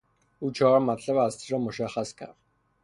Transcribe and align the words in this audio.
او 0.39 0.51
چهار 0.51 0.79
مطلب 0.79 1.15
اصلی 1.17 1.51
را 1.53 1.59
مشخص 1.63 2.15
کرد. 2.15 2.35